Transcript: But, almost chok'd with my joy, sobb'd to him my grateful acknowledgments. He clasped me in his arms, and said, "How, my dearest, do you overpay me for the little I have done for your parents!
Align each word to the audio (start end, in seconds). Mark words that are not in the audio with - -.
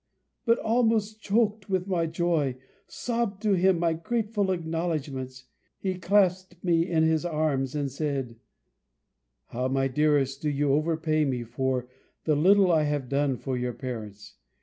But, 0.47 0.57
almost 0.57 1.21
chok'd 1.21 1.67
with 1.67 1.85
my 1.87 2.07
joy, 2.07 2.57
sobb'd 2.87 3.39
to 3.43 3.53
him 3.53 3.77
my 3.77 3.93
grateful 3.93 4.49
acknowledgments. 4.49 5.45
He 5.77 5.93
clasped 5.99 6.55
me 6.63 6.89
in 6.89 7.03
his 7.03 7.23
arms, 7.23 7.75
and 7.75 7.91
said, 7.91 8.37
"How, 9.49 9.67
my 9.67 9.87
dearest, 9.87 10.41
do 10.41 10.49
you 10.49 10.73
overpay 10.73 11.25
me 11.25 11.43
for 11.43 11.87
the 12.23 12.35
little 12.35 12.71
I 12.71 12.81
have 12.85 13.09
done 13.09 13.37
for 13.37 13.55
your 13.55 13.73
parents! 13.73 14.37